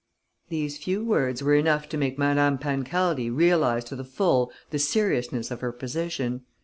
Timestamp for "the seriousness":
4.71-5.51